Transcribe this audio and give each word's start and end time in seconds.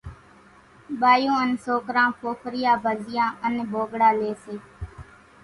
ٻايُون 0.99 1.35
انين 1.41 1.61
سوڪران 1.65 2.09
ڦوڦريا، 2.19 2.71
ڀزيئان 2.85 3.31
انين 3.45 3.67
ڀوڳڙا 3.73 4.09
ليئيَ 4.19 4.33
سي۔ 4.43 4.55